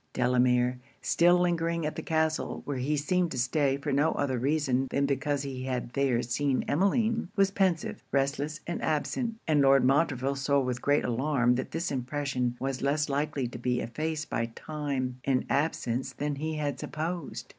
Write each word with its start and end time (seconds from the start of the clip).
Delamere, 0.13 0.79
still 1.03 1.37
lingering 1.37 1.85
at 1.85 1.95
the 1.95 2.01
castle, 2.01 2.63
where 2.65 2.77
he 2.79 2.97
seemed 2.97 3.29
to 3.33 3.37
stay 3.37 3.77
for 3.77 3.91
no 3.93 4.13
other 4.13 4.39
reason 4.39 4.87
than 4.89 5.05
because 5.05 5.43
he 5.43 5.65
had 5.65 5.91
there 5.93 6.23
seen 6.23 6.63
Emmeline, 6.67 7.29
was 7.35 7.51
pensive, 7.51 8.03
restless, 8.11 8.61
and 8.65 8.81
absent; 8.81 9.35
and 9.47 9.61
Lord 9.61 9.85
Montreville 9.85 10.33
saw 10.37 10.59
with 10.59 10.81
great 10.81 11.05
alarm 11.05 11.53
that 11.53 11.69
this 11.69 11.91
impression 11.91 12.55
was 12.59 12.81
less 12.81 13.09
likely 13.09 13.45
to 13.49 13.59
be 13.59 13.79
effaced 13.79 14.27
by 14.31 14.47
time 14.55 15.19
and 15.23 15.45
absence 15.51 16.13
than 16.13 16.37
he 16.37 16.55
had 16.55 16.79
supposed. 16.79 17.45